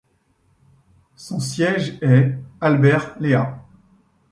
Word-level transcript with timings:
Son 1.15 1.39
siège 1.39 1.99
est 2.01 2.35
Albert 2.59 3.15
Lea. 3.19 3.59